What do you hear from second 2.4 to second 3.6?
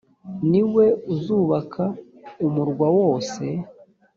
umurwa wose